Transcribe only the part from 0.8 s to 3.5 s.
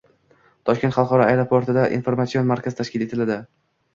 xalqaro aeroporti”da “Informatsion markaz” tashkil etildi